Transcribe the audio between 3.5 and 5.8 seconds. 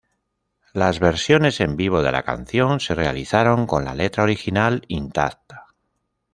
con la letra original intacta.